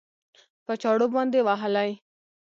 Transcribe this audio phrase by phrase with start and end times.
[0.65, 1.91] په چاړو باندې وهلى؟